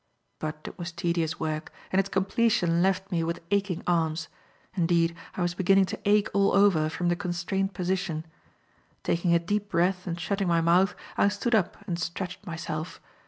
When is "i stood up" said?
11.19-11.87